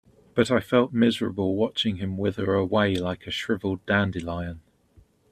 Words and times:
But 0.33 0.49
I 0.49 0.61
felt 0.61 0.91
miserable 0.93 1.53
watching 1.55 1.97
him 1.97 2.17
wither 2.17 2.55
away 2.55 2.95
like 2.95 3.27
a 3.27 3.29
shriveled 3.29 3.85
dandelion. 3.85 4.61